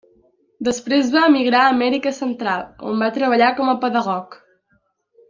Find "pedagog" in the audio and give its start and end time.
3.85-4.39